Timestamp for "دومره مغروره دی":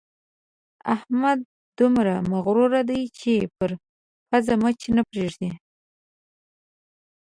1.79-3.01